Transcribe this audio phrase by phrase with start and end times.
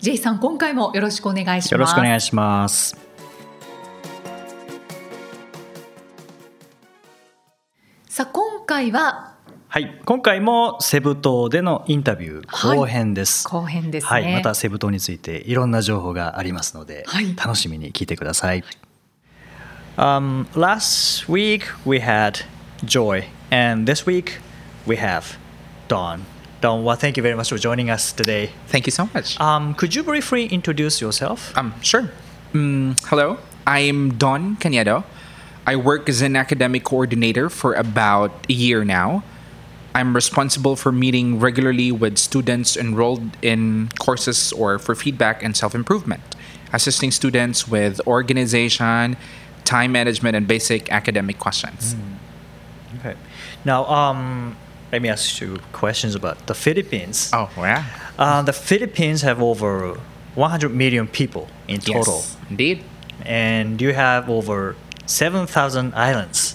[0.00, 1.72] J さん今回もよろしくお願いします。
[1.72, 2.96] よろしくお願いします。
[8.08, 9.34] さあ今回は
[9.68, 10.00] はい。
[10.04, 17.34] 今回もセブ島でのインタビュー後編です、後編ですね、はい、またセブ島についていろんな情報がありますので、はい。
[17.36, 18.62] 楽しみに聞いてください。
[19.96, 22.44] Um, last week we had
[22.84, 24.40] Joy, and this week
[24.86, 25.36] we have
[25.88, 26.20] Dawn.
[26.60, 28.50] Dawn, well, thank you very much for joining us today.
[28.66, 29.38] Thank you so much.
[29.40, 31.56] Um, could you briefly introduce yourself?
[31.56, 32.10] Um, sure.
[32.52, 35.04] Mm, hello, I'm Don Canedo.
[35.66, 39.22] I work as an academic coordinator for about a year now.
[39.94, 45.74] I'm responsible for meeting regularly with students enrolled in courses or for feedback and self
[45.74, 46.34] improvement,
[46.72, 49.16] assisting students with organization,
[49.64, 51.94] time management, and basic academic questions.
[52.98, 53.14] Okay.
[53.64, 54.56] Now, um,
[54.92, 57.30] let me ask you questions about the Philippines.
[57.32, 57.84] Oh, yeah.
[58.18, 59.98] Uh, the Philippines have over
[60.34, 62.16] 100 million people in total.
[62.16, 62.84] Yes, indeed.
[63.24, 66.54] and you have over 7,000 islands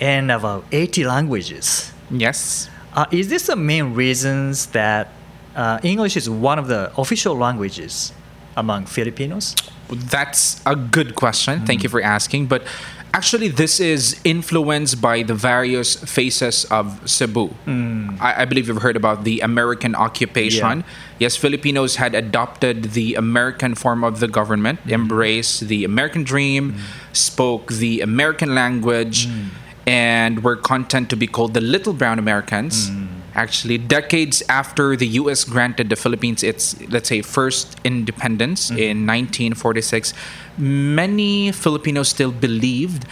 [0.00, 1.92] and about 80 languages.
[2.10, 2.68] Yes.
[2.94, 5.08] Uh, is this the main reasons that
[5.54, 8.12] uh, English is one of the official languages
[8.56, 9.54] among Filipinos?
[9.88, 11.66] That's a good question.
[11.66, 12.46] Thank you for asking.
[12.46, 12.62] But
[13.14, 17.48] actually, this is influenced by the various phases of Cebu.
[17.64, 18.10] Hmm.
[18.20, 20.80] I, I believe you've heard about the American occupation.
[20.80, 20.86] Yeah.
[21.18, 24.90] Yes, Filipinos had adopted the American form of the government, hmm.
[24.90, 26.80] embraced the American dream, hmm.
[27.12, 29.28] spoke the American language,
[29.86, 32.90] and were content to be called the Little Brown Americans.
[33.36, 35.44] Actually, decades after the U.S.
[35.44, 40.14] granted the Philippines its, let's say, first independence in 1946,
[40.56, 43.04] many Filipinos still believed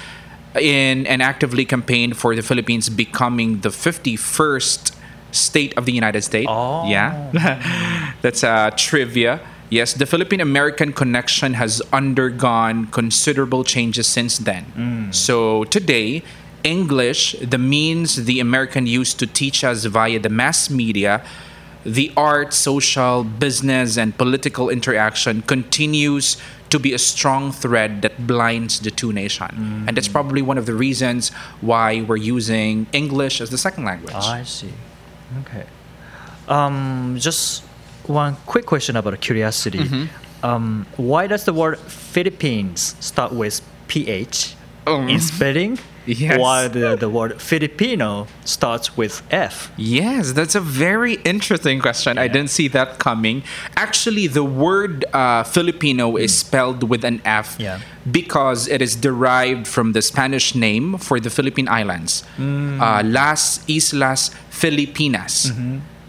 [0.58, 4.96] in and actively campaigned for the Philippines becoming the 51st
[5.30, 6.46] state of the United States.
[6.48, 6.88] Oh.
[6.88, 8.14] Yeah.
[8.22, 9.40] That's uh, trivia.
[9.70, 15.12] Yes, the Philippine American connection has undergone considerable changes since then.
[15.12, 16.22] So today,
[16.64, 21.22] English, the means the American used to teach us via the mass media,
[21.84, 26.36] the art, social, business, and political interaction continues
[26.70, 29.84] to be a strong thread that blinds the two nation.
[29.86, 31.28] And that's probably one of the reasons
[31.60, 34.14] why we're using English as the second language.
[34.14, 34.72] I see.
[35.42, 35.66] Okay.
[36.48, 37.62] Um, just
[38.06, 39.78] one quick question about a curiosity.
[39.78, 40.44] Mm-hmm.
[40.44, 44.54] Um, why does the word Philippines start with PH
[44.86, 45.78] Um, in spelling?
[46.06, 46.38] yes.
[46.38, 49.70] While the, the word Filipino starts with F.
[49.76, 52.18] Yes, that's a very interesting question.
[52.18, 53.42] I didn't see that coming.
[53.76, 57.80] Actually, the word uh, Filipino is spelled with an F Yeah.
[58.10, 64.30] because it is derived from the Spanish name for the Philippine Islands, uh, Las Islas
[64.50, 65.52] Filipinas.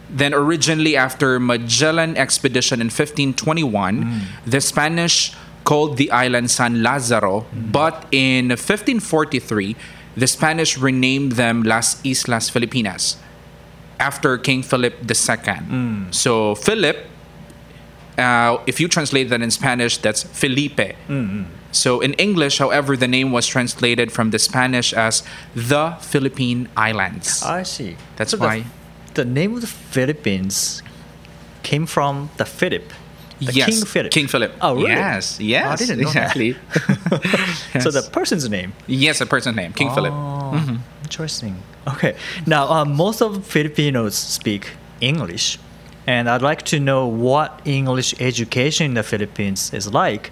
[0.08, 5.34] Then, originally, after Magellan expedition in 1521, the Spanish
[5.66, 9.76] called the island San Lazaro, but in 1543,
[10.16, 13.18] the Spanish renamed them Las Islas Filipinas
[14.00, 15.08] after King Philip II.
[15.10, 16.14] Mm.
[16.14, 16.98] So, Philip,
[18.18, 20.96] uh, if you translate that in Spanish, that's Felipe.
[21.10, 21.46] Mm, mm.
[21.72, 25.24] So, in English, however, the name was translated from the Spanish as
[25.56, 27.44] the Philippine Islands.
[27.44, 27.98] I see.
[28.16, 28.66] That's So the- why-
[29.16, 30.82] the, name of the Philippines
[31.64, 32.94] came from the Philip.
[33.40, 34.12] The yes, King Philip.
[34.12, 34.52] King Philip.
[34.62, 34.90] Oh, really?
[34.90, 36.52] Yes, yes, I didn't know exactly.
[36.54, 37.62] that.
[37.84, 38.74] So the person's name.
[38.88, 40.14] yes, a person's name, King Philip.
[40.14, 41.58] Oh, Interesting.
[41.88, 42.16] Okay.
[42.48, 44.72] Now, uh, most of Filipinos speak
[45.02, 45.60] English,
[46.08, 50.32] and I'd like to know what English education in the Philippines is like.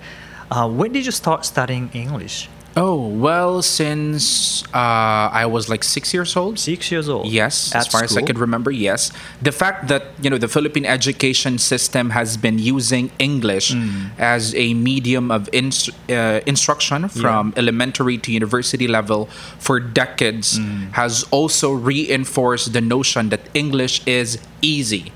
[0.49, 2.49] Uh, when did you start studying English?
[2.75, 6.57] Oh well, since uh, I was like six years old.
[6.57, 7.27] Six years old.
[7.27, 8.25] Yes, At as far as I school?
[8.27, 9.11] could remember, yes.
[9.43, 14.09] The fact that you know the Philippine education system has been using English Mm.
[14.17, 19.29] as a medium of ins- uh, instruction from elementary to university level
[19.59, 20.93] for decades Mm.
[20.93, 25.11] has also reinforced the notion that English is easy.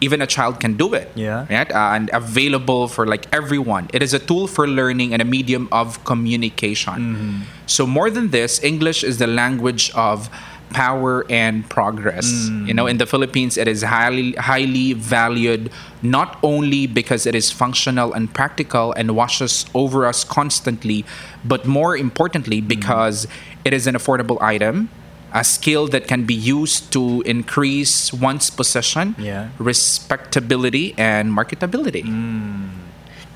[0.00, 1.14] Even a child can do it.
[1.14, 1.16] Mm.
[1.16, 1.46] Yeah.
[1.50, 1.70] Right?
[1.70, 3.88] Uh, and available for like everyone.
[3.92, 6.94] It is a tool for learning and a medium of communication.
[6.94, 7.42] Mm-hmm.
[7.66, 10.30] So more than this, English is the language of
[10.70, 12.48] power and progress.
[12.48, 15.70] You know, in the Philippines, it is highly highly valued
[16.02, 21.04] not only because it is functional and practical and washes over us constantly,
[21.44, 23.26] but more importantly because
[23.64, 24.88] it is an affordable item.
[25.32, 29.50] A skill that can be used to increase one's possession, Yeah.
[29.58, 32.02] respectability, and marketability.
[32.02, 32.70] Mm.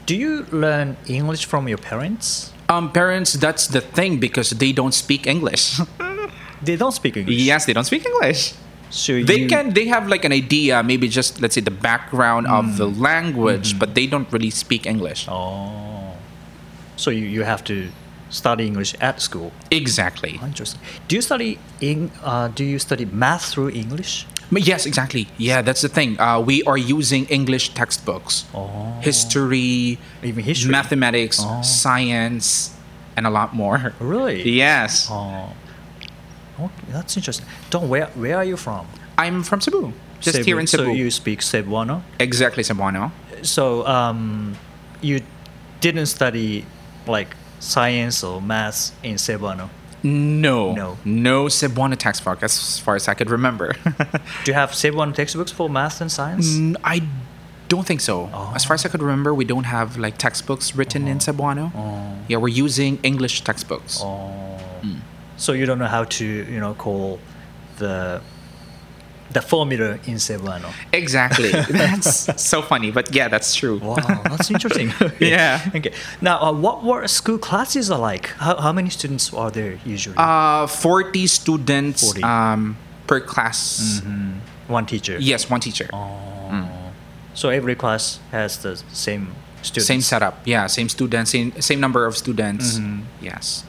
[0.07, 2.53] Do you learn English from your parents?
[2.69, 5.81] Um, parents, that's the thing because they don't speak English.
[6.65, 7.37] They don't speak English.
[7.37, 8.55] yes, they don't speak English.
[8.89, 9.75] So They you- can.
[9.75, 13.01] They have like an idea, maybe just let's say the background of the mm.
[13.01, 13.79] language, mm-hmm.
[13.85, 15.27] but they don't really speak English.
[15.29, 16.15] Oh.
[16.97, 17.91] So you, you have to
[18.35, 19.53] study English at school.
[19.71, 20.41] Exactly.
[20.43, 20.81] Interesting.
[21.09, 22.11] Do you study in?
[22.23, 24.27] Uh, do you study math through English?
[24.51, 25.27] Yes, exactly.
[25.39, 26.19] Yeah, that's the thing.
[26.21, 28.95] Uh, we are using English textbooks, Oh.
[29.01, 30.71] history, Even history?
[30.71, 31.63] mathematics, Oh.
[31.63, 32.71] science,
[33.17, 33.95] and a lot more.
[34.01, 34.43] Really?
[34.49, 35.09] Yes.
[35.11, 35.51] Oh.
[36.61, 37.47] Okay, that's interesting.
[37.71, 38.87] Don, where where are you from?
[39.19, 39.93] I'm from Cebu.
[40.21, 40.85] Just here in Cebu.
[40.85, 42.03] So you speak Cebuano.
[42.21, 43.11] exactly, Cebuano.
[43.43, 44.55] So um,
[45.03, 45.21] you
[45.81, 46.65] didn't study
[47.07, 47.35] like
[47.65, 49.71] science or math in Cebuano.
[50.03, 50.73] No.
[50.75, 50.99] No.
[51.05, 53.73] No Cebuano textbook as far as I could remember.
[54.45, 56.57] Do you have Cebuano textbooks for math and science?
[56.57, 57.03] Mm, I
[57.69, 58.31] don't think so.
[58.33, 58.53] Oh.
[58.55, 61.73] As far as I could remember, we don't have like textbooks written in Cebuano.
[61.75, 62.19] Oh.
[62.29, 64.01] Yeah, we're using English textbooks.
[64.03, 64.61] Oh.
[65.37, 67.19] So you don't know how to you know call
[67.79, 68.21] the
[69.31, 70.73] the formula in Cebuano.
[70.93, 71.51] Exactly.
[71.71, 73.79] that's so funny, but yeah, that's true.
[73.79, 74.93] Wow, that's interesting.
[75.21, 75.61] Yeah.
[75.75, 75.93] Okay.
[76.21, 78.27] Now, uh, what what school classes are like?
[78.39, 80.17] How, how many students are there usually?
[80.19, 82.23] Uh, 40 students 40.
[82.23, 82.77] Um,
[83.07, 84.03] per class.
[84.69, 85.19] One teacher.
[85.19, 85.89] Yes, one teacher.
[85.93, 86.35] Oh.
[87.35, 89.87] So every class has the same students.
[89.87, 90.41] Same setup.
[90.45, 92.79] Yeah, same students, same, same number of students.
[92.79, 93.03] Mm-hmm.
[93.21, 93.65] Yes.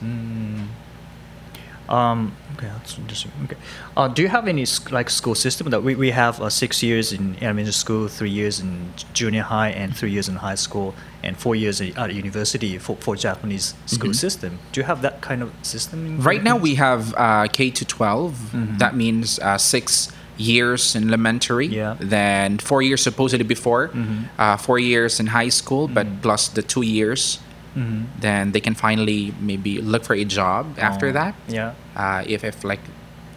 [1.89, 3.31] Um, okay, that's interesting.
[3.45, 3.57] Okay,
[3.97, 7.11] uh, do you have any like school system that we, we have uh, six years
[7.13, 10.93] in elementary school, three years in junior high, and three years in high school,
[11.23, 14.59] and four years at university for, for Japanese school system?
[14.71, 16.05] Do you have that kind of system?
[16.05, 16.27] In Mm-hmm.
[16.27, 18.79] Right now, we have uh, K to 12.
[18.79, 21.95] That means uh, six years in elementary, Yeah.
[21.99, 23.91] then four years supposedly before,
[24.37, 27.39] uh, four years in high school, but plus the two years.
[27.75, 31.35] Then they can finally maybe look for a job after Oh, that.
[31.47, 31.73] Yeah.
[31.95, 32.79] uh, if, if like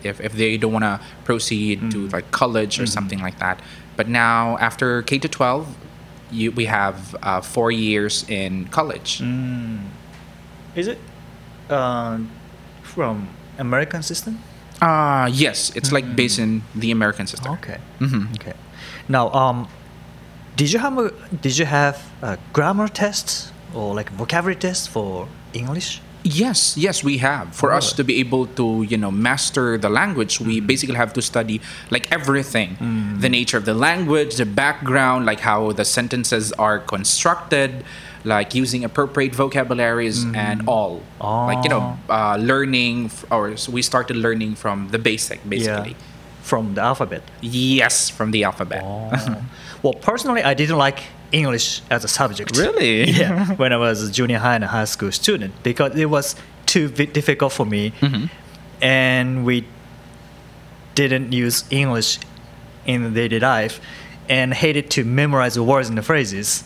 [0.05, 3.59] if, if they don't want to proceed to like college or something like that
[3.97, 5.67] but now after k to 12
[6.31, 9.21] you, we have uh, four years in college
[10.77, 10.99] Is it
[11.69, 12.19] uh,
[12.83, 14.39] from American system?
[14.81, 17.79] uh, yes it's like based in the american system Okay.
[17.99, 18.31] Mhm.
[18.39, 18.55] Okay.
[19.09, 19.67] Now, um,
[20.55, 21.11] did you have a
[21.43, 26.01] did you have a grammar test or like vocabulary test for English?
[26.25, 27.55] yes yes we have.
[27.55, 30.67] For us to be able to you know master the language we mm-hmm.
[30.67, 31.61] basically have to study
[31.91, 32.77] like everything.
[32.77, 33.21] Mm.
[33.21, 37.85] The nature of the language the background like how the sentences are constructed
[38.25, 40.37] like using appropriate vocabularies mm-hmm.
[40.37, 41.03] and all.
[41.21, 42.35] Like you know ah.
[42.35, 45.97] uh, learning f- or so we started learning from the basic basically.
[46.43, 47.23] From the alphabet.
[47.43, 48.83] yes from the alphabet.
[48.85, 49.45] Oh.
[49.81, 52.57] Well, personally, I didn't like English as a subject.
[52.57, 53.11] Really?
[53.21, 53.55] yeah.
[53.57, 56.35] When I was a junior high and high school student, because it was
[56.67, 58.27] too difficult for me, Mm-hmm.
[58.83, 59.67] and we
[60.95, 62.19] didn't use English
[62.87, 63.81] in the daily life,
[64.29, 66.65] and hated to memorize the words and the phrases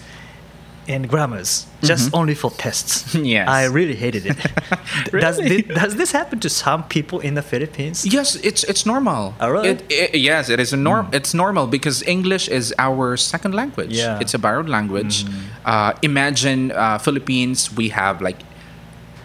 [0.88, 3.02] and grammars just only for tests.
[3.14, 3.24] Mm-hmm.
[3.36, 3.48] Yes.
[3.48, 4.36] I really hated it.
[5.20, 8.04] does, this, does this happen to some people in the Philippines?
[8.04, 9.34] Yes, it's it's normal.
[9.40, 9.68] Oh, really?
[9.70, 11.08] It, it- yes, it is a norm.
[11.12, 13.92] It's normal because English is our second language.
[13.96, 14.20] Yeah.
[14.20, 15.24] It's a borrowed language.
[15.64, 17.70] Uh, imagine uh, Philippines.
[17.76, 18.38] We have like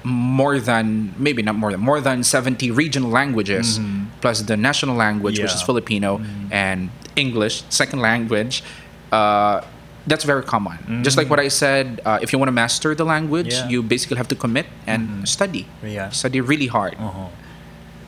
[0.03, 3.79] more than maybe not more than more than 70 regional languages
[4.21, 5.65] plus the national language which is Yeah.
[5.65, 8.63] filipino and english second language
[9.11, 9.59] uh,
[10.07, 13.03] that's very common just like what i said uh, if you want to master the
[13.03, 13.67] language Yeah.
[13.67, 16.09] you basically have to commit and study Yeah.
[16.09, 17.27] study really hard Uh-huh.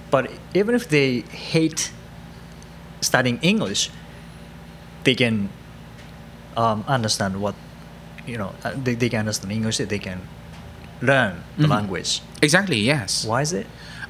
[0.09, 1.91] But even if they hate
[2.99, 3.91] studying English,
[5.05, 5.53] they can
[6.57, 7.53] um, understand what
[8.25, 8.57] you know.
[8.65, 9.77] uh, They, they can understand English.
[9.77, 10.25] They can
[11.05, 12.25] learn the language.
[12.41, 13.67] exactly yes Why is it?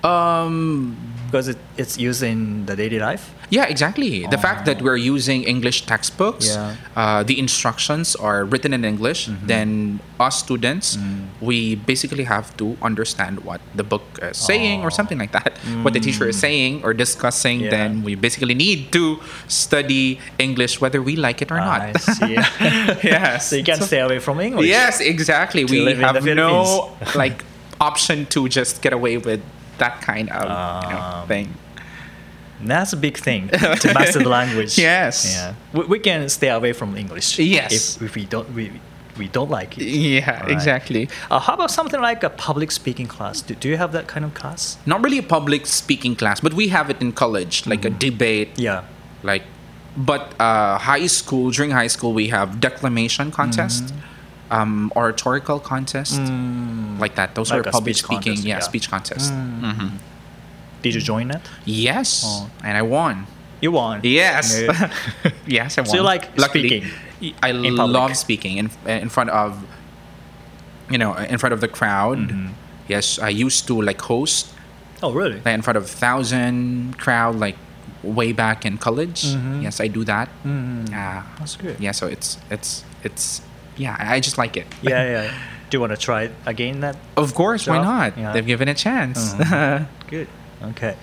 [0.08, 0.96] um
[1.30, 3.34] Because it, it's used in the daily life.
[3.50, 4.26] Yeah, exactly.
[4.26, 4.42] The oh.
[4.42, 6.76] fact that we're using English textbooks, Yeah.
[6.96, 9.48] uh, the instructions are written in English, mm-hmm.
[9.48, 11.26] then us students, mm.
[11.42, 14.48] we basically have to understand what the book is oh.
[14.52, 15.58] saying or something like that.
[15.66, 15.84] Mm.
[15.84, 17.70] What the teacher is saying or discussing, Yeah.
[17.70, 21.96] then we basically need to study English whether we like it or not.
[23.04, 23.50] Yes.
[23.50, 24.68] so you can stay away from English.
[24.68, 25.66] Yes, exactly.
[25.66, 27.44] We have no like
[27.80, 29.42] option to just get away with
[29.80, 31.54] that kind of you know, Um, thing.
[32.62, 33.48] That's a big thing
[33.84, 34.78] to master the language.
[34.78, 35.34] Yes.
[35.34, 35.54] Yeah.
[35.74, 37.40] We, we can stay away from English.
[37.40, 37.96] Yes.
[37.96, 38.72] If, if we don't we,
[39.18, 39.86] we don't like it.
[39.86, 40.52] Yeah, Right.
[40.52, 41.08] exactly.
[41.32, 43.42] Uh, how about something like a public speaking class?
[43.42, 44.78] Do, do you have that kind of class?
[44.86, 48.50] Not really a public speaking class, but we have it in college, like a debate.
[48.58, 48.84] Yeah.
[49.24, 49.44] Like,
[49.98, 54.09] but uh, high school during high school we have declamation contest, Mm-hmm.
[54.52, 56.20] Um, oratorical contest,
[57.00, 57.36] like that.
[57.36, 58.60] Those Like are public speaking, contest, yeah, yeah.
[58.62, 59.32] speech contest.
[59.34, 59.90] hmm
[60.82, 61.42] Did you join that?
[61.66, 62.50] Yes, Oh.
[62.64, 63.26] and I won.
[63.62, 64.00] You won.
[64.04, 64.56] Yes,
[65.46, 65.90] yes, I won.
[65.90, 66.86] So you like speaking
[67.44, 69.52] I love speaking in in front of,
[70.90, 72.18] you know, in front of the crowd.
[72.18, 72.48] Mm-hmm.
[72.88, 74.48] Yes, I used to like host
[75.04, 75.36] oh, really?
[75.46, 77.58] like in front of thousand crowd like
[78.04, 79.26] way back in college.
[79.26, 79.62] Mm-hmm.
[79.62, 80.30] Yes, I do that.
[80.46, 81.76] Uh, That's good.
[81.80, 83.42] yeah, so it's it's it's
[83.80, 84.68] yeah, I just like it.
[84.84, 85.32] Yeah, yeah.
[85.70, 86.82] Do you want to try it again?
[86.82, 88.18] That Of course, why not?
[88.18, 88.34] yeah.
[88.34, 89.34] They've given a chance.
[90.14, 90.28] good.
[90.74, 90.96] Okay.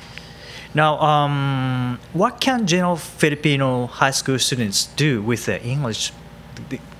[0.75, 6.13] Now, um, what can general Filipino high school students do with their English?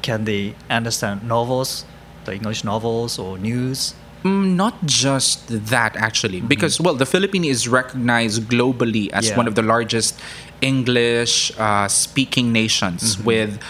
[0.03, 1.85] Can they understand novels,
[2.25, 3.95] the English novels or news?
[4.25, 9.37] Mm, not just that actually because well the philippines is recognized globally as Yeah.
[9.37, 10.19] one of the largest
[10.61, 13.61] english uh, speaking nations with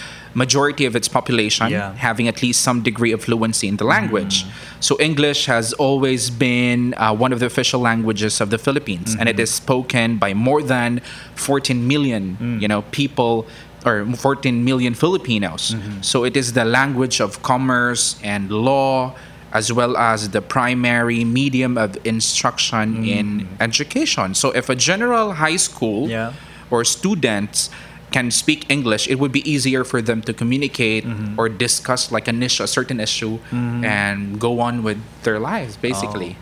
[0.44, 1.94] majority of its population Yeah.
[2.08, 4.80] having at least some degree of fluency in the language mm-hmm.
[4.88, 9.28] so english has always been uh, one of the official languages of the philippines and
[9.28, 9.42] it mm-hmm.
[9.42, 11.00] is spoken by more than
[11.34, 12.60] 14 million mm.
[12.62, 13.46] you know people
[13.86, 15.74] or 14 million Filipinos.
[15.74, 16.02] Mm-hmm.
[16.02, 19.14] So it is the language of commerce and law,
[19.52, 23.08] as well as the primary medium of instruction mm.
[23.08, 24.34] in education.
[24.34, 26.32] So if a general high school Yeah.
[26.70, 27.70] or students
[28.12, 31.04] can speak English, it would be easier for them to communicate
[31.36, 36.36] or discuss like an issue, a certain issue, and go on with their lives, basically.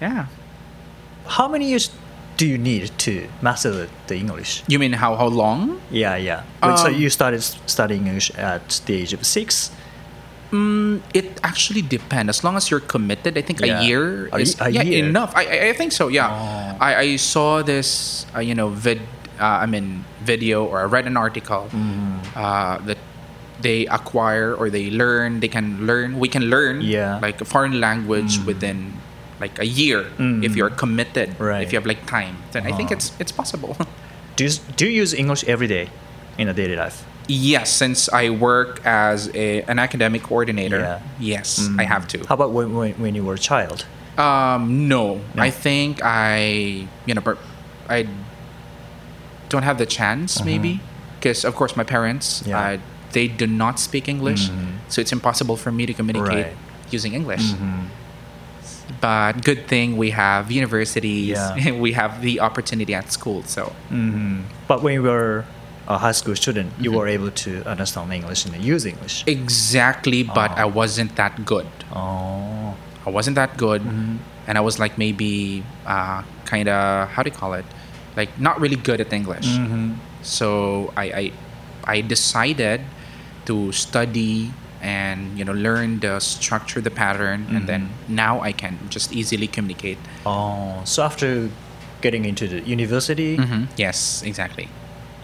[0.00, 0.26] Yeah.
[1.26, 1.90] How many years
[2.36, 4.62] do you need to master the, the English?
[4.68, 5.80] You mean how how long?
[5.90, 6.42] Yeah, yeah.
[6.62, 9.70] Wait, so Um, you started studying English at the age of six?
[11.12, 12.28] It actually depends.
[12.30, 13.80] As long as you're committed, I think Yeah.
[13.80, 15.04] a year A is yeah, year?
[15.04, 15.32] enough.
[15.36, 16.08] I, I I think so.
[16.08, 16.76] Yeah, Oh.
[16.80, 19.00] I, I saw this uh, you know vid
[19.36, 22.36] uh, I mean video or I read an article Mm-hmm.
[22.44, 22.98] uh, that
[23.66, 27.18] they acquire or they learn they can learn we can learn Yeah.
[27.18, 27.22] Mm.
[27.26, 28.78] like a foreign language within
[29.44, 30.00] like a year
[30.46, 31.62] if you're committed Right.
[31.64, 33.72] if you have like time then I think it's it's possible.
[34.38, 35.86] Do you, do you use English every day
[36.40, 36.96] in a daily life?
[37.26, 41.00] yes, since I work as a, an academic coordinator, Yeah.
[41.34, 41.48] yes,
[41.82, 42.18] I have to.
[42.28, 43.78] How about when, when, when you were a child?
[44.26, 44.62] Um,
[44.94, 45.02] no.
[45.34, 45.42] No.
[45.48, 47.22] I think I, you know,
[47.96, 47.98] I
[49.48, 50.80] don't have the chance, maybe,
[51.18, 52.50] because of course my parents, Mm-hmm.
[52.50, 52.62] Yeah.
[52.76, 52.82] Mm-hmm.
[52.82, 54.50] uh, they do not speak English,
[54.88, 56.52] so it's impossible for me to communicate Right.
[56.52, 56.94] Mm-hmm.
[56.96, 57.44] using English.
[59.00, 61.72] But good thing we have universities, Yeah.
[61.84, 63.42] we have the opportunity at school.
[63.44, 63.72] So
[64.70, 65.44] But when you were
[65.86, 69.24] a high school student, you were able to understand English and use English.
[69.26, 71.66] exactly, but I wasn't that good.
[71.92, 72.76] Oh,
[73.06, 74.16] I wasn't that good, Mm-hmm.
[74.46, 77.64] and I was like maybe uh, kind of how do you call it,
[78.16, 79.46] like not really good at English.
[79.46, 79.94] Mm-hmm.
[80.22, 81.24] So I, I
[81.84, 82.80] I decided
[83.46, 88.14] to study and you know learn the structure, the pattern, and then Mm-hmm.
[88.14, 89.98] now I can just easily communicate.
[90.26, 90.82] oh.
[90.84, 91.50] So after
[92.00, 93.66] getting into the university, Mhm.
[93.76, 94.68] Yes, exactly.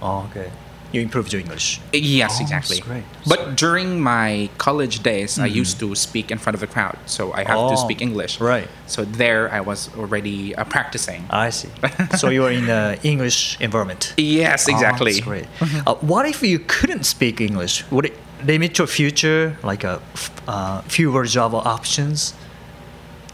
[0.03, 0.51] oh, okay,
[0.95, 1.81] you improved your English.
[1.93, 2.77] Yes, Oh, exactly.
[2.77, 3.05] that's great.
[3.27, 7.33] But during my college days, I used to speak in front of a crowd, so
[7.33, 8.41] I have to Oh, speak English.
[8.41, 8.69] right.
[8.87, 11.27] So there, I was already uh, practicing.
[11.31, 11.71] I see.
[12.17, 14.15] so you were in the English environment.
[14.17, 15.13] Yes, exactly.
[15.13, 15.47] Oh, that's great.
[15.87, 17.85] Uh, what if you couldn't speak English?
[17.91, 22.35] Would it limit your future, like a f- uh, fewer job options?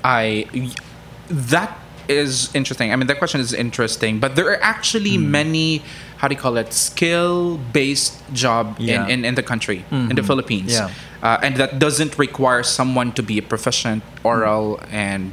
[0.02, 0.47] I
[1.29, 1.76] that
[2.09, 2.93] is interesting.
[2.93, 5.31] I mean, that question is interesting, but there are actually Hmm.
[5.31, 5.83] many
[6.21, 9.00] how do you call it skill based job Yeah.
[9.03, 9.11] Mm-hmm.
[9.11, 10.91] in, in, in the country in the Philippines, Yeah.
[11.25, 15.33] uh, and that doesn't require someone to be a proficient oral and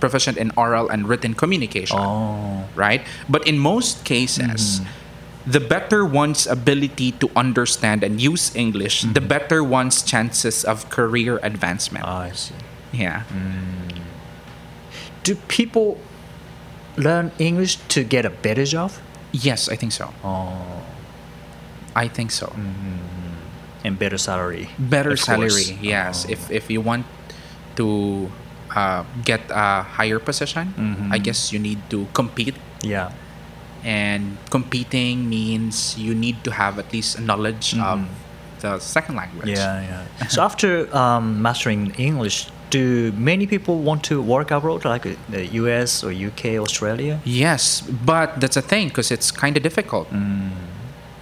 [0.00, 3.02] proficient in oral and written communication, Oh, right?
[3.28, 4.80] But in most cases.
[5.46, 11.38] The better one's ability to understand and use English, the better one's chances of career
[11.40, 12.02] advancement.
[12.04, 12.50] I see.
[12.90, 13.22] yeah.
[15.22, 15.98] Do people
[16.96, 18.90] learn English to get a better job?
[19.36, 20.08] Yes, I think so.
[20.24, 20.56] Oh,
[21.94, 22.48] I think so.
[23.84, 24.68] and better salary.
[24.78, 25.26] Better of course.
[25.26, 26.24] salary, yes.
[26.26, 26.32] Oh.
[26.32, 27.04] If if you want
[27.76, 28.30] to
[28.74, 31.12] uh, get a higher position, Mm-hmm.
[31.12, 32.56] I guess you need to compete.
[32.82, 33.12] yeah.
[33.86, 38.02] And competing means you need to have at least a knowledge of
[38.58, 39.54] the second language.
[39.54, 39.86] Mm-hmm.
[39.86, 40.26] Yeah, yeah.
[40.26, 45.46] so after um, mastering English, do many people want to work abroad, like uh, the
[45.62, 47.20] US or UK, Australia?
[47.24, 50.08] Yes, but that's a thing because it's kind of difficult.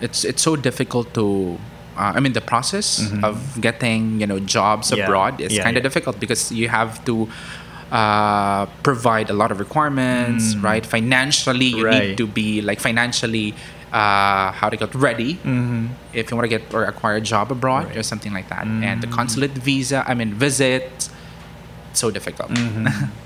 [0.01, 1.59] It's it's so difficult to.
[1.97, 2.87] Uh, I mean, the process
[3.23, 4.99] of getting you know jobs Mm-hmm.
[4.99, 5.05] Yeah.
[5.07, 5.89] abroad is Yeah, kind of yeah.
[5.89, 7.29] difficult because you have to
[7.93, 10.85] uh, provide a lot of requirements, right?
[10.85, 11.91] Financially, you Mm.
[11.91, 12.09] Right.
[12.09, 13.55] need to be like financially.
[13.95, 15.39] Uh, how to get ready
[16.13, 17.89] if you want to get or acquire a job abroad Mm-hmm.
[17.91, 17.97] Right.
[17.97, 18.01] Mm.
[18.01, 20.03] or something like that, and the consulate visa.
[20.11, 21.09] I mean, visit.
[21.95, 22.51] So difficult.
[22.51, 22.87] Mm-hmm.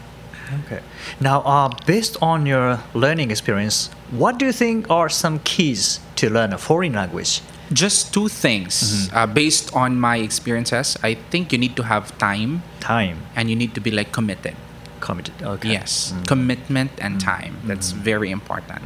[0.65, 0.81] Okay.
[1.21, 6.31] Now, uh, based on your learning experience, what do you think are some keys to
[6.31, 7.43] learn a foreign language?
[7.71, 8.73] Just two things.
[8.81, 9.17] Mm-hmm.
[9.17, 13.57] Uh, based on my experiences, I think you need to have time Time, and you
[13.57, 14.57] need to be like committed.
[15.01, 15.35] committed.
[15.43, 15.73] Okay.
[15.73, 17.61] Yes, commitment and time.
[17.69, 18.81] That's very important.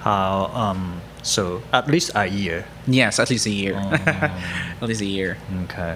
[0.00, 0.50] How?
[0.52, 1.00] Um.
[1.22, 2.66] So at least a year.
[2.86, 3.74] Yes, at least a year.
[3.78, 3.92] Oh.
[4.82, 5.38] at least a year.
[5.64, 5.94] Okay.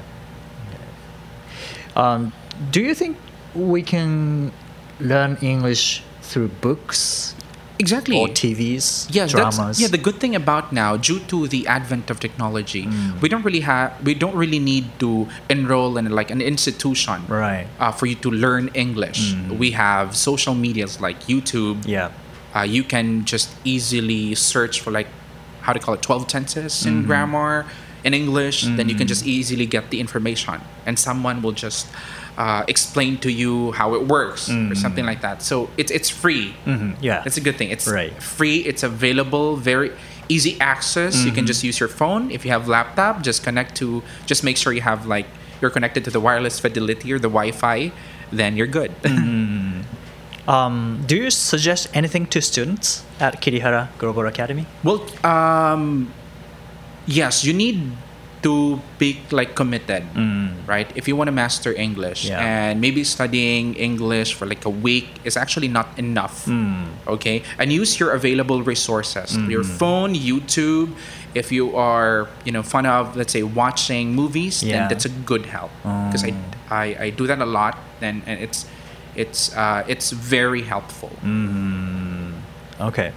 [1.96, 2.32] Um,
[2.70, 3.16] do you think
[3.54, 4.52] we can
[5.00, 7.34] learn English through books
[7.78, 8.16] Exactly.
[8.18, 9.80] or TVs, yeah, dramas?
[9.80, 9.88] yeah.
[9.88, 12.86] The good thing about now, due to the advent of technology,
[13.22, 17.66] we don't really have, we don't really need to enroll in like an institution, Right.
[17.78, 19.34] Uh, for you to learn English.
[19.48, 21.86] We have social medias like YouTube.
[21.86, 22.10] Yeah.
[22.54, 25.06] uh, you can just easily search for like
[25.62, 27.64] how to call it 12 tenses in grammar
[28.04, 31.86] in english then you can just easily get the information and someone will just
[32.38, 35.42] uh, explain to you how it works or something like that.
[35.42, 36.54] So it's it's free.
[36.64, 37.22] Mhm, Yeah.
[37.26, 37.68] it's a good thing.
[37.70, 38.14] It's Right.
[38.22, 38.58] free.
[38.70, 39.56] It's available.
[39.60, 39.90] Very
[40.28, 41.14] easy access.
[41.26, 42.30] You can just use your phone.
[42.30, 45.26] If you have laptop just connect to just make sure you have like
[45.60, 47.92] you're connected to the wireless fidelity or the wi-fi
[48.32, 48.90] then you're good.
[50.48, 54.66] Um, do you suggest anything to students at Kirihara Global Academy?
[54.82, 56.10] Well, um,
[57.06, 57.92] yes, you need
[58.42, 60.48] to be like committed, mm.
[60.66, 60.90] right?
[60.96, 62.40] If you want to master English Yeah.
[62.40, 66.88] and maybe studying English for like a week is actually not enough, mm.
[67.06, 67.42] okay?
[67.58, 69.50] And use your available resources, mm.
[69.50, 70.96] your phone, YouTube.
[71.34, 74.72] If you are, you know, fond of let's say watching movies, Yeah.
[74.72, 76.08] then that's a good help oh.
[76.08, 76.34] because I,
[76.70, 78.66] I I do that a lot, and and it's
[79.14, 81.14] it's uh, it's very helpful.
[81.22, 82.34] Mm-hmm.
[82.90, 83.12] Okay.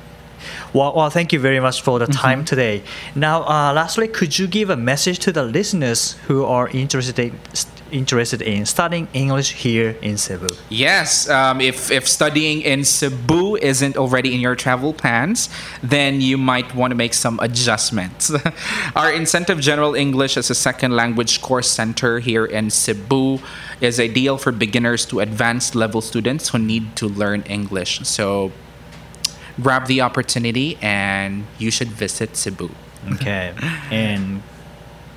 [0.74, 2.82] Well, well, thank you very much for the time today.
[3.14, 7.40] Now, uh, lastly, could you give a message to the listeners who are interested in,
[7.92, 10.48] interested in studying English here in Cebu?
[10.70, 15.48] Yes, um, if, if studying in Cebu isn't already in your travel plans,
[15.84, 18.32] then you might want to make some adjustments.
[18.96, 23.38] Our Incentive General English as a Second Language Course Center here in Cebu
[23.80, 28.00] is ideal for beginners to advanced level students who need to learn English.
[28.08, 28.52] So
[29.61, 32.71] grab the opportunity and you should visit Cebu.
[33.15, 33.55] Okay.
[33.91, 34.43] and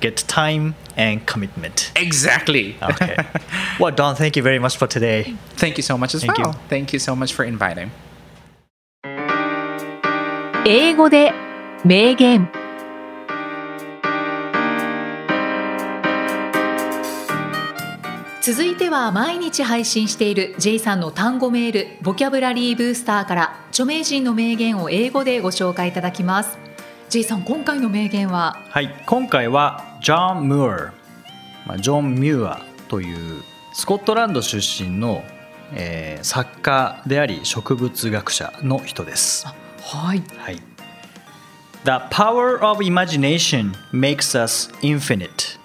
[0.00, 1.92] get time and commitment.
[1.96, 2.76] Exactly.
[2.82, 3.16] Okay.
[3.80, 5.34] well, Don, thank you very much for today.
[5.56, 6.52] Thank you so much as Thank well.
[6.52, 6.60] you.
[6.68, 7.90] Thank you so much for inviting.
[10.64, 11.32] 英語で
[11.84, 12.48] 名言
[18.47, 26.57] 続いては毎日配信している J さんの単語メールボキャブラリーブースターから著名人の名言を英語でご紹介いただきます
[27.09, 28.55] J さん今回の名言は？
[28.69, 30.93] はい、今回はジョン・ムーア、
[31.65, 35.25] まあ、ジョン・ミューアというスコットランド出身の、
[35.73, 39.45] えー作家であり植物学者の人です。
[39.45, 40.61] はいはい。
[41.83, 45.56] The power of imagination makes us infinite.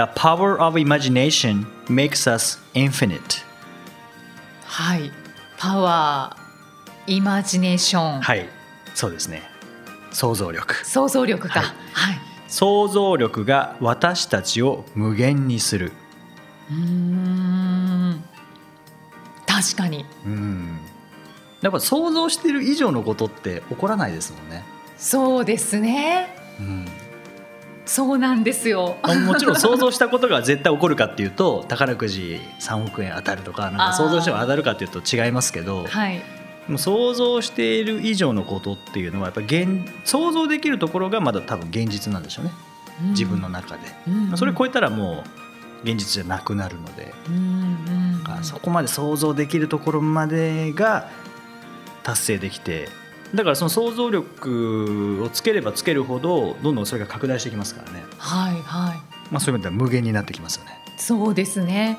[0.00, 3.44] The power of imagination makes us infinite.
[4.64, 5.12] はい
[5.58, 8.48] パワーイマジネーション、はい、
[8.94, 9.42] そうですね。
[10.10, 10.86] 想像力。
[10.86, 15.92] 想像力かはいはい、想像力が私たちを無限にする。
[16.70, 18.24] うーん
[19.46, 20.78] 確かにうん。
[21.60, 24.64] やっぱ想像してる以上のことって起こらないですもんね。
[24.96, 26.88] そうですねうん。
[27.90, 28.98] そうなんですよ。
[29.26, 36.18] もちろん想像したことが絶対起こるかっていうと宝くじ3億円当たるとかなんか想像しても当たるかっていうと違いますけどはい。
[36.18, 36.22] で
[36.68, 42.52] も想像している以上のことっていうのはやっぱ現想像できるところがまだ多分現実なんでしょうね。
[43.10, 44.36] 自分の中で、うん。
[44.36, 45.24] それ超えたらも
[45.82, 47.38] う現実じゃなくなるので、うんう
[48.40, 51.10] んそこまで想像できるところまでが
[52.04, 52.88] 達成できて
[53.34, 59.00] だからその想像力をつければつけるほどどんどんそれが拡大していきますからね、はいはい。
[59.30, 60.78] まあ、そういう意味では無限になってきますよね。
[60.96, 61.98] そうですね。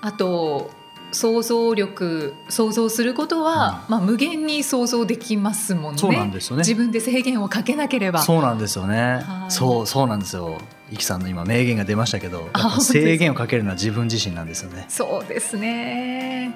[0.00, 0.70] あと
[1.12, 5.98] 想像力想像することは、まあ、無限に想像できますもんね。
[5.98, 6.60] そうなんですよね。
[6.60, 8.22] 自分で制限をかけなければ。
[8.22, 9.50] そうなんですよね、はい。
[9.50, 10.58] そうそうなんですよ。
[10.90, 12.50] イキさんの今名言が出ましたけど
[12.80, 14.86] 制限をかけるのは自分自身なんですよね。
[14.88, 16.54] そうですね。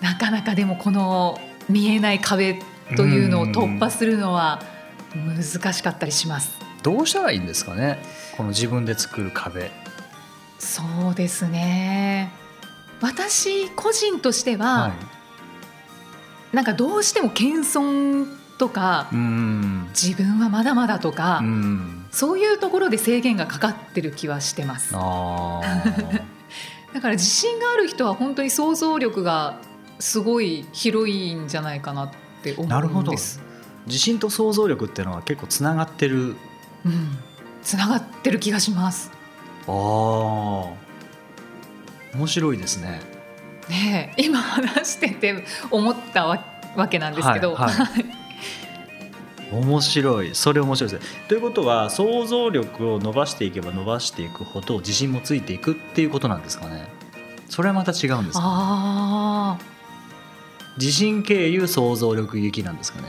[0.00, 2.60] なかなかでもこの見えない壁
[2.96, 4.62] というのを突破するのは
[5.14, 6.52] 難しかったりします。
[6.82, 7.98] どうしたらいいんですかね？
[8.36, 9.70] この自分で作る壁。
[10.58, 12.30] そうですね。
[13.00, 14.92] 私個人としては、は
[16.52, 16.56] い。
[16.56, 18.26] なんかどうしても謙遜
[18.58, 19.88] とかうん。
[19.90, 22.06] 自分はまだまだとか、うん。
[22.10, 24.92] そういうところで制限がかかってる気はしてます。
[24.92, 24.98] だ
[27.00, 29.56] から自信がある人は本当に想像力が
[29.98, 32.12] すごい広いんじゃないかな
[32.50, 33.40] って思なるほどうんです。
[33.86, 36.36] 自信と想像力っていうのは結構つながってる
[36.86, 37.18] うん、
[37.62, 39.10] つながってる気がします。
[39.66, 40.70] あー
[42.14, 43.00] 面白いですね。
[43.68, 46.44] ねえ今話してて思ったわ
[46.76, 47.88] わけなんですけど、はいは
[49.52, 51.26] 面白いそれ面白いですね。
[51.28, 56.88] ということは想像力を伸ばしていけば伸ばしていくほど自信もついていくっていうことなんですかね。
[57.48, 59.58] それはまた違うんですか、あ
[60.76, 63.08] 自信経由想像力行きなんですかね。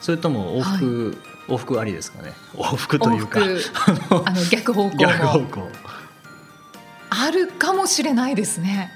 [0.00, 2.32] それとも往復、往復ありですかね。
[2.54, 5.68] 往復あというかあの 逆方向逆方も向。
[7.10, 8.92] あるかもしれないですね。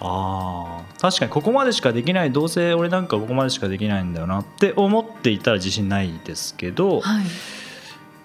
[0.00, 7.24] あー確かにここまでしかできないどうせ俺なんかここまでしかできないんだよなって思っていたら自信ないですけど、はい、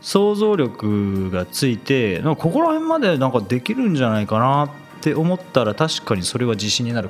[0.02, 4.70] 想像力がついてなんかここら辺までなんかできるんじゃないかなっ
[5.02, 7.10] て思ったら確かにそれは自信になる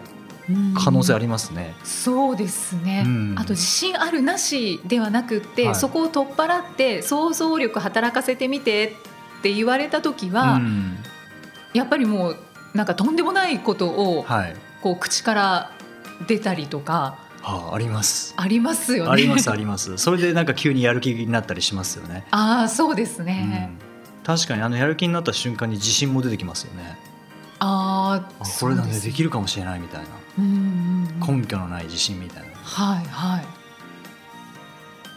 [0.75, 1.75] 可能性ありますね。
[1.83, 8.95] そうですね、うんあと自信あるなしではなくって、はいそこを取っ払って想像力働かせてみて
[9.39, 10.97] って言われた時は、うん
[11.71, 12.38] やっぱりもう
[12.73, 15.71] なんかとんでもないことをはい、こう口から
[16.27, 18.33] 出たりとかああります。
[18.38, 19.12] ありますよね。
[19.12, 19.97] ありますあります。
[19.97, 22.25] それでなんか急にやる気になったりしますよね。
[22.31, 23.71] ああそうですうね。
[23.71, 26.97] ん、確かにあのやる気になった瞬間に自信も出てきますよね。
[27.59, 30.18] あああこれだねそうすできるかもしれないみたいなうんうんうん
[31.25, 32.49] 根拠のない自信みたいな。
[32.63, 33.45] はいはい。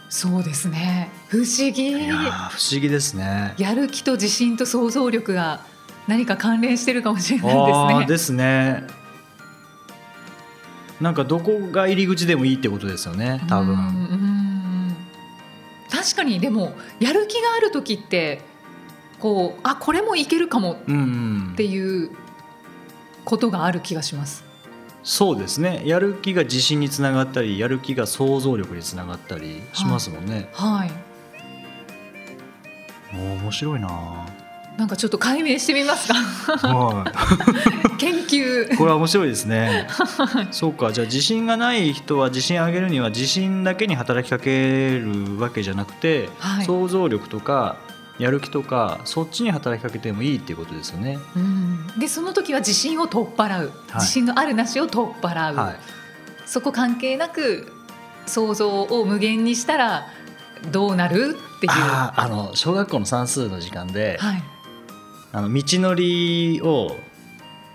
[0.09, 1.09] そうですね。
[1.27, 1.89] 不思議。
[1.89, 3.55] いやー不思議ですね。
[3.57, 5.61] やる気と自信と想像力が
[6.07, 8.43] 何か関連してるかもしれあないですね。
[8.43, 9.03] ーですね。
[11.01, 13.41] なんかどこが入り口でもいいってことですよね。
[13.47, 13.75] 多分。
[13.75, 14.53] うん
[15.89, 18.41] 確かにでもやる気がある時って
[19.19, 22.11] こうあこれもいけるかもっていう
[23.23, 24.43] ことがある気がします。
[25.03, 25.81] そうですね。
[25.85, 30.49] やる気が自信につながったり、やる気が想像力につながったりしますもんね。
[30.53, 30.91] はい。
[33.15, 33.89] もう面白いな。
[34.77, 36.15] なんかちょっと解明してみますか？
[36.67, 37.05] は
[37.99, 38.75] 研究い。。
[38.77, 39.87] これは面白いですね。
[40.51, 40.91] そうか。
[40.91, 46.65] じゃあ自信がない人は自信上げるには自信だけに働きかけるわけじゃなくて、はい。
[46.65, 47.75] 想像力とか
[48.19, 51.19] やる気とかそっちに働きかけてもいいっていうことですよね。
[51.35, 51.87] うん。
[51.99, 55.55] でその時は自信を取っ払う、い自信のあるなしを取っ払う。
[55.55, 55.75] はい。
[56.45, 57.71] そこ関係なく
[58.25, 60.07] 想像を無限にしたら
[60.71, 61.71] どうなるっていう。
[61.71, 64.43] はあの小学校の算数の時間で、い。
[65.31, 66.95] あの道のりを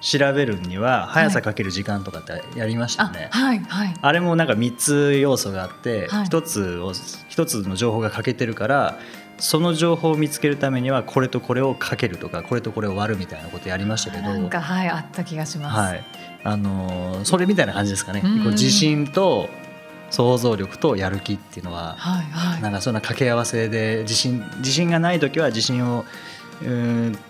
[0.00, 3.28] 調べるには速さかける時間とかってやりましたあね。
[3.32, 3.94] はいはい。
[4.00, 6.92] あれもなんか3つ要素があって、はい一つを
[7.28, 8.98] 一つの情報が欠けてるから
[9.38, 15.76] その情報を見つけるためにはこれとこれをかけるとかこれとこれを割るみたいなことやりましたけどなんかはいあった気がします。
[15.76, 16.04] はい
[16.44, 19.48] あのーそれみたいな感じですかね、うんこう自信と
[20.10, 22.62] 想像力とやる気っていうのは、はいはい。
[22.62, 26.04] なんかそんな掛け合わせで自信自信がない時は自信を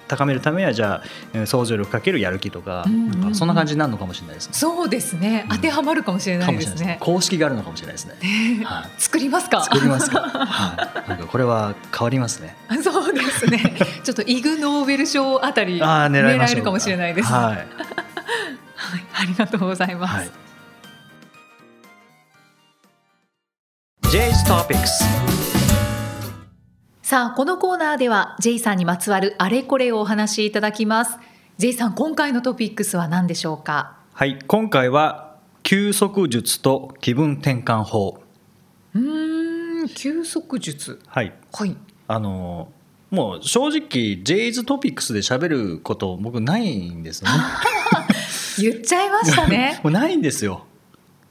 [0.09, 1.03] 高めるためにはじゃあ
[1.35, 4.55] えー想像力かけるやる気とか,、なんかそんな感じになるのかもしれないですね。
[4.55, 5.45] そうですね。
[5.51, 6.99] うん当てはまるかもしれないですね。
[7.01, 8.14] 公式があるのかもしれないですね。
[8.59, 9.62] ねはい作りますか？
[9.64, 10.21] 作りますか。
[10.29, 11.09] はい。
[11.11, 12.57] なんかこれは変わりますね。
[12.83, 13.75] そうですね。
[14.05, 16.51] ちょっとイグノーベル賞あたり狙。
[16.51, 17.33] えるかもしれないです。
[17.33, 17.45] はい。
[17.45, 17.67] はい
[19.21, 20.14] ありがとうございます。
[20.14, 20.31] はい。
[24.11, 25.28] J's Topics。
[27.09, 31.16] さあこのコーナーでは J さんにまつわるあれこれをお話しいただきます。
[31.57, 33.97] J さん今回のトピックスは何でしょうか？
[34.12, 34.38] はい。
[34.47, 38.21] 今回は休息術と気分転換法。
[38.92, 41.01] うーん休息術。
[41.07, 41.33] はい。
[41.51, 41.75] はい。
[42.09, 42.68] あの
[43.11, 47.38] もう正直 J's Topics で喋ること僕ないんですよね。
[48.61, 49.81] 言っちゃいましたね。
[49.83, 50.66] もうないんですよ。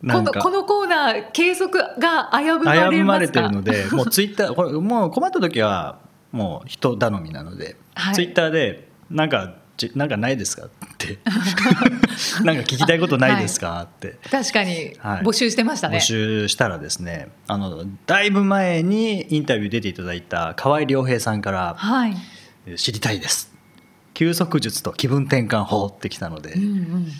[0.02, 0.42] なんか。
[0.42, 2.92] このこのコーナー継続が危ぶまれますか？
[2.92, 6.00] 危ぶまれてるので、もうツイッター、 これもう困った時は
[6.32, 8.16] もう人頼みなので、はい。
[8.16, 11.20] ツイッターでなんかちなんかないですかって。
[12.44, 14.18] なんか聞きたいことないですか、って。
[14.32, 15.22] 確かにはい。
[15.22, 22.16] 募集してましたね、募集したらですねあのだいぶ前にインタビュー出ていただいた河合良平さんからはい、
[22.76, 23.54] 「知りたいです」
[24.16, 27.12] 「休息術と気分転換法」ってきたので,、うんうん、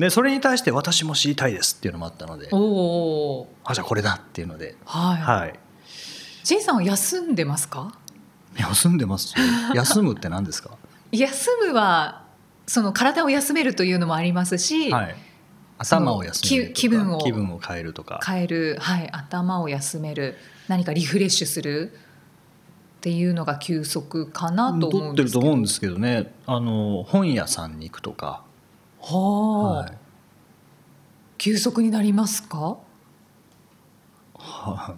[0.00, 5.58] でそれに対して「私も知りたいです」っていうのもあったのでおおあじゃあこれだっていうので、はい、はい、
[6.44, 7.92] J さんは休んでますか？
[8.56, 9.44] 休んでますよ。
[9.74, 10.70] 休むって何ですか？
[11.12, 12.24] 休むは
[12.66, 15.16] その体を休めるというのもありますし、はい。
[15.78, 18.20] 頭を休める気気分を気分を変えるとか。
[18.24, 20.36] 変える、はい、頭を休める
[20.68, 21.92] 何かリフレッシュする
[22.98, 25.24] っていうのが休息かなと思取ってうんですけど。
[25.24, 26.32] ると思うんですけどね。
[26.46, 28.42] あの本屋さんに行くとか、
[29.02, 29.92] はあ、はい。
[31.38, 32.76] 休息になりますか？
[34.34, 34.94] は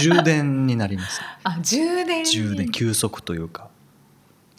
[0.00, 1.20] 充電になります。
[1.44, 3.68] あ充電充電休息というか。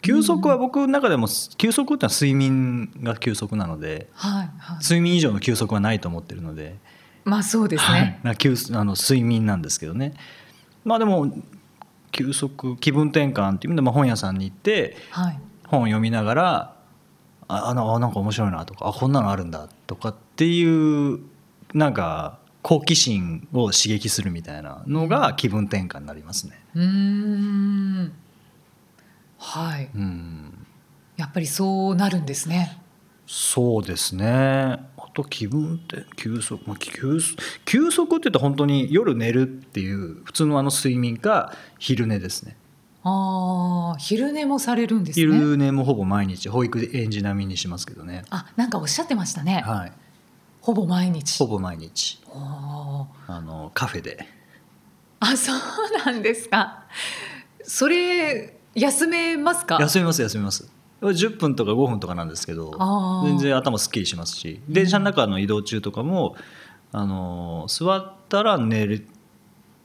[0.00, 4.78] 休息は僕の中でも休息ってのは睡眠が休息なのではいはい。
[4.82, 6.76] 睡眠以上の休息はないと思ってるので。
[7.24, 8.20] まあそうですはい。
[8.38, 10.14] 休あの睡眠なんですけどね。
[10.84, 11.32] まあでも
[12.12, 15.40] 休息気分転換っていう意味で、まあ、本屋さんに行ってはい。
[15.66, 16.74] 本を読みながら
[17.48, 21.20] ああなんか面白いなとかあこんなのあるんだとかっていう
[21.74, 26.60] なんか好奇心を刺激するみたいなのが気分転換になりますね。
[26.74, 28.12] うーん。
[29.38, 29.88] はい。
[29.94, 30.66] うん。
[31.16, 32.78] やっぱりそうなるんですね。
[33.26, 34.26] そうですね。
[34.26, 42.57] あと気分って休息、まあ、休息休息って言うと本当に夜寝るっていう普通のあの睡眠か昼寝ですね
[43.08, 45.26] ああ昼寝もされるんですね？
[45.26, 48.24] 昼寝もほぼ毎日保育園児並みにしますけどね。
[48.30, 49.92] あなんかおっしゃってましたね、はい。
[50.60, 51.38] ほぼ毎日。
[51.38, 52.20] ほぼ毎日。
[52.34, 54.26] ああのカフェで。
[55.20, 55.56] あそう
[56.04, 56.84] なんですか。
[57.62, 59.78] それ休めますか？
[59.80, 60.70] 休みます休みます。
[61.00, 62.72] 10分とか5分とかなんですけど
[63.24, 64.60] 全然頭すっきりしますし。
[64.68, 66.36] 電車の中の移動中とかも
[66.90, 69.06] あの座ったら寝る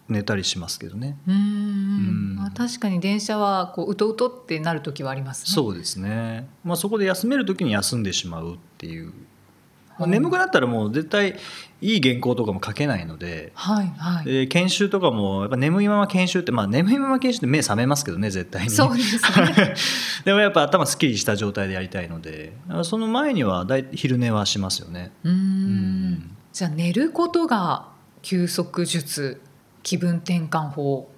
[0.10, 1.18] 寝たりしますけどね。
[1.28, 2.36] うーんうん。
[2.36, 5.54] まあ、確かに電車はこううとうとってなる時はありますね。
[5.54, 11.36] そうですね、まあ、そこで休める時に休んでしまうっていう、まあうん眠くなったらもう絶対
[11.80, 13.52] いい原稿とかも書けないので。
[13.54, 14.26] はいはい。
[14.26, 18.70] で研修とかもやっぱ眠いまま研修ってまあ眠いまま研修って目覚めますけどね絶対に。
[18.72, 19.76] そうですね。
[20.26, 22.54] でもやっぱ頭すっきりした状態でやりたいので。
[22.84, 25.12] その前にはだい昼寝はしますよね。
[25.24, 26.32] うん。
[26.52, 27.89] じゃあ寝ることが
[28.24, 29.42] 休息術
[29.84, 31.10] 気分転換法。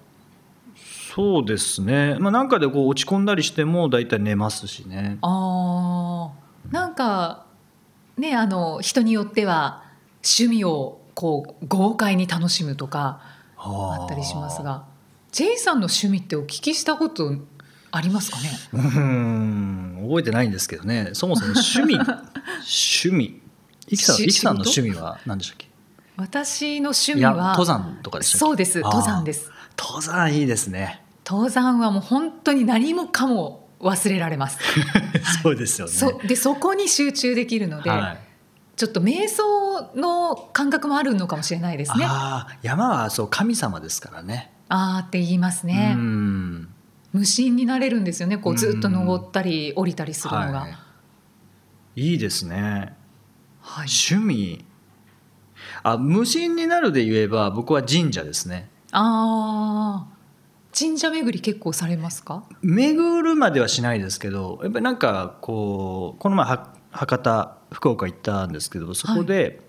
[1.14, 5.16] そうですね、まあ、なんかでこう落ち込んだりしても大体寝ますしね。
[5.22, 6.72] あー。
[6.72, 7.46] なんか
[8.18, 9.84] ねあの人によっては
[10.16, 13.20] 趣味をこう豪快に楽しむとか
[13.56, 14.84] あったりしますが
[15.32, 17.32] J さんの趣味ってお聞きしたこと
[17.92, 18.50] ありますかね？
[18.74, 19.98] うーん。
[20.08, 21.10] 覚えてないんですけどね。
[21.14, 21.94] そもそも趣味。
[23.08, 23.40] 趣味。
[23.88, 25.65] いきさんの仕趣味は何でしたっけ？
[26.16, 28.80] 私の趣味は登山とかでしそうです。
[28.80, 29.50] 登山です。
[29.78, 31.02] 登山いいですね。
[31.26, 34.58] 登山はもう本当に何もかも忘れられます、
[35.42, 35.92] そうですよね。
[35.92, 38.18] そでそこに集中できるので、はい。
[38.76, 42.04] ちょっと瞑想の感覚もあるのかもしれないですね。
[42.06, 44.52] あああ山はそう神様ですからね。
[44.68, 46.68] あーって言いますね、うん。
[47.12, 48.38] 無心になれるんですよね。
[48.38, 50.68] こううんずっと登ったり降りたりするのが、は
[51.96, 52.94] い、いいですね。
[53.60, 53.86] はい。
[53.88, 54.64] 趣味
[55.88, 58.68] あ無心になるで言えば僕は神社ですね。
[58.90, 60.16] ああ
[60.76, 62.42] 神社巡り結構されますか？
[62.60, 69.60] 巡るまではしないですけどやっぱりなんかこうこの前は博多福岡行ったんですけどそこで、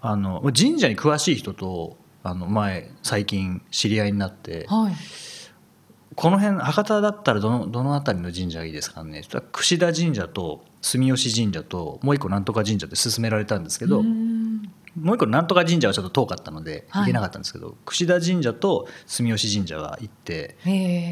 [0.00, 4.94] あの神社に詳しい人とあの前最近知り合いになってはい。
[6.14, 9.20] この辺博多だったらどのどの辺りの神社がいいですかね？
[9.20, 14.02] って言ったら櫛田神社と住吉神社ともう一個なんとか神社って勧められたんですけど、
[15.00, 17.02] もう一個なんとか神社はちょっと遠かったのではい。
[17.02, 20.56] 行けなかったんですけど、櫛田神社と住吉神社は行って、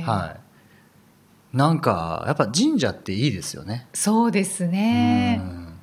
[0.04, 0.36] は
[1.54, 3.88] い、なんかやっぱ神社っていいですよね。
[3.92, 5.40] そうですね。
[5.42, 5.74] うん。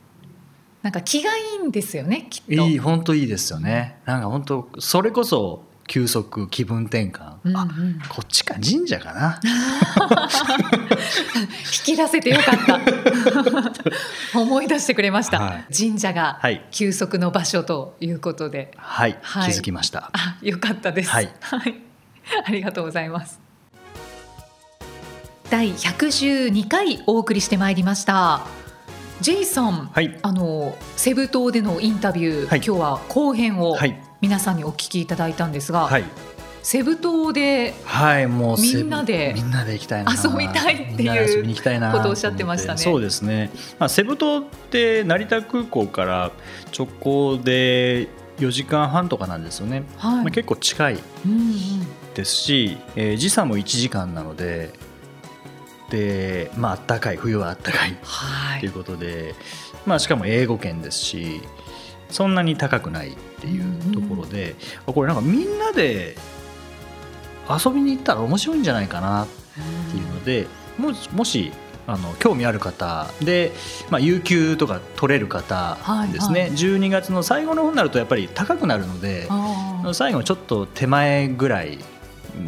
[0.83, 2.51] なんか気がいいんですよねきっと。
[2.51, 3.97] いい本当いいですよね。
[4.05, 7.57] なんか本当それこそ休息気分転換、うんうん。
[7.57, 7.67] あ
[8.09, 9.39] こっちか神社かな。
[11.87, 12.79] 引き出せてよかった。
[14.39, 15.65] 思い出してくれました、はい。
[15.73, 16.65] 神社がはい。
[16.71, 19.51] 休息の場所ということで、はい、はい。
[19.51, 20.11] 気づきました。
[20.13, 21.09] あよかったです。
[21.09, 21.33] はい。
[22.45, 23.39] ありがとうございます。
[25.49, 28.41] 第112回お送りしてまいりました。
[29.21, 30.19] J さん、はい。
[30.21, 32.61] あのセブ島でのインタビュー、はい。
[32.65, 36.03] 今日は後編をはい皆さんにお聞きいただいたんですが、はい。
[36.63, 40.11] セブ島ではいもうみんなでみんなで行きたいな。
[40.11, 41.55] 遊びたいっていう
[41.93, 42.79] ことをおっしゃってましたね。
[42.79, 46.31] そうですね、まあ、セブ島って成田空港から
[46.77, 50.15] 直行で4時間半とかなんですよね、はい。
[50.15, 50.93] まあ、結構近い
[51.25, 51.53] うんうん
[52.15, 54.73] ですし、えー時差も1時間なので
[55.89, 57.17] でまあ暖かい。
[57.17, 57.97] 冬は暖かい。
[58.03, 58.59] はい。
[58.59, 59.35] ということで、
[59.85, 61.41] まあ、しかも英語圏ですし
[62.09, 66.15] そんなに高くないっていうところで、あこれなんかみんなで
[67.49, 69.27] 遊びに行ったら面白いんじゃないかなっ
[69.91, 71.51] ていうのでもしもし
[71.87, 73.53] あの興味ある方で、
[73.89, 75.77] まあ、有給とか取れる方
[76.11, 79.29] ですね、はいは12月の最後の方になるとやっぱり高くなるので
[79.93, 81.79] 最後のちょっと手前ぐらい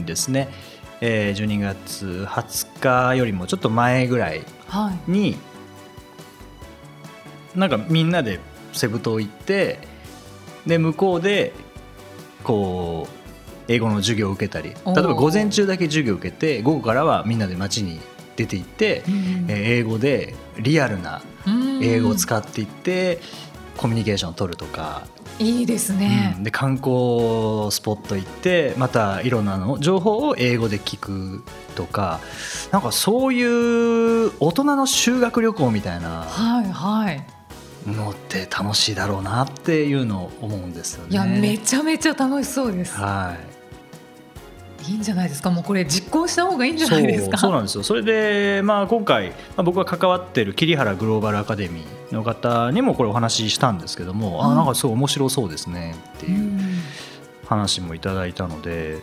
[0.05, 0.49] ですね、
[0.99, 5.11] えー12月20日よりもちょっと前ぐらいはい。
[5.11, 5.37] に
[7.55, 8.39] なんかみんなで
[8.73, 9.79] セブ島行って
[10.65, 11.53] で向こうで
[12.43, 17.99] こう英語の授業を受けたり例えば午前中だけ授業を受けて午後からはみんなで街に
[18.35, 19.13] 出て行って、うん
[19.49, 21.83] えー英語でリアルなうん。
[21.83, 23.19] 英語を使っていって
[23.77, 25.03] コミュニケーションを取るとか、
[25.39, 26.35] いいですね。
[26.37, 31.43] うん、で観光スポット行ってまたいろんなの情報を英語で聞く
[31.75, 32.19] とか。
[32.71, 37.38] なんかそういう大人の修学旅行みたいなはいはい
[37.87, 41.09] のって楽しいだろうなっていうのを思うんですよね。
[41.11, 42.95] いやめちゃめちゃ楽しそうです。
[42.95, 43.35] は
[44.85, 44.91] い。
[44.91, 45.51] いいんじゃないですか？
[45.51, 47.37] もうこれ実行した方がいいんじゃないですか？
[47.37, 47.83] そうなんですよ。
[47.83, 56.59] それで、まあ、今回、まあ、僕が関わってる桐原グローバルアカデミーの方にもこれお話ししたんですけども、はいあなんかすごい面白そうですねってういうん
[57.45, 58.99] 話もいただいたので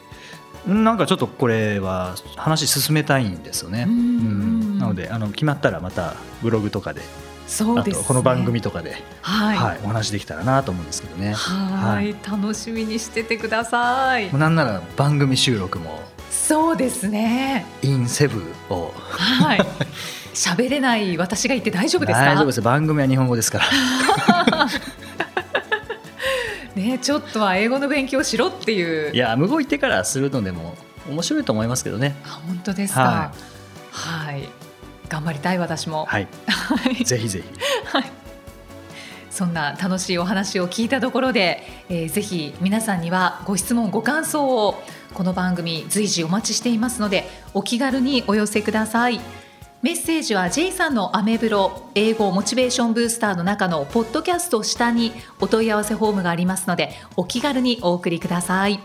[0.66, 3.84] なんかちょっとこれは話進めたいんですよね。
[3.86, 3.92] うん。
[3.92, 4.78] うん。
[4.78, 7.02] なのであの決まったらまたブログとかで
[7.46, 9.56] そうです、ね、あとこの番組とかで、はい。
[9.56, 11.32] はいお話できたらなと思うんですけどね。
[11.32, 12.14] はい。
[12.28, 14.32] 楽しみにしててください。
[14.36, 17.66] なんなら番組収録もそうですね。
[17.82, 18.92] インセブを。
[18.96, 19.60] はい。
[20.34, 22.24] 喋れない私が言って大丈夫ですか？
[22.26, 22.60] 大丈夫です。
[22.62, 24.66] 番組は日本語ですから。
[26.74, 29.14] ねちょっとは英語の勉強しろっていう。
[29.14, 30.76] いや向こう行ってからするのでも
[31.08, 32.14] 面白いと思いますけどね。
[32.24, 33.32] あ本当ですか。
[33.92, 34.46] はい、
[35.08, 36.04] 頑張りたい私も。
[36.06, 36.28] はい。
[36.46, 37.04] はい。
[37.04, 37.46] ぜひぜひ。
[39.36, 49.20] そんな楽しいお話を聞いたところで、えーぜひ皆さんにはご質問ご感想をこの番組随時お待ちしていますのでお気軽にお寄せください。
[49.82, 58.80] メッセージは J さんのアメブロ英語モチベーションブースターの中のポッドキャスト下にお問い合わせフォームがありますのでお気軽にお送りください。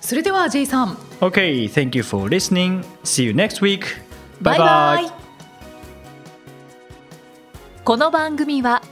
[0.00, 0.94] それでは J さん。
[1.20, 2.84] OK thank you for listening.
[3.02, 4.05] See you next week
[4.40, 5.12] バイバイ
[7.84, 8.82] この番組は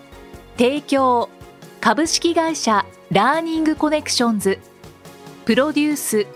[0.57, 1.28] 提供
[1.80, 4.59] 株式会社ラーニングコネクションズ
[5.44, 6.26] プロデュース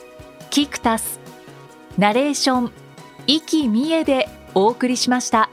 [0.50, 1.20] キクタス
[1.96, 2.72] ナレーション
[3.26, 5.50] 生きみえでお送りしました。